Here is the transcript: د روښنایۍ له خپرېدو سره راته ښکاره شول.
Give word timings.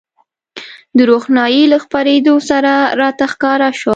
د 0.97 0.99
روښنایۍ 1.09 1.63
له 1.71 1.77
خپرېدو 1.83 2.35
سره 2.49 2.71
راته 2.99 3.25
ښکاره 3.33 3.69
شول. 3.79 3.89